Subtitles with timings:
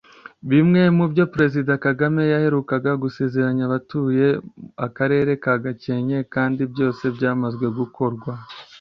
[0.49, 4.27] Bimwe mu byo Perezida Kagame yaherukaga gusezeranya abatuye
[4.85, 8.31] Akarere ka Gakenke kandi byose byamaze gukorwa